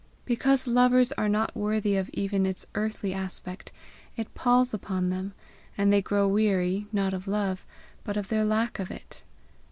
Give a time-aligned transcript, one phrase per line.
[0.25, 3.71] Because lovers are not worthy of even its earthly aspect,
[4.17, 5.33] it palls upon them,
[5.77, 7.67] and they grow weary, not of love,
[8.03, 9.23] but of their lack of it.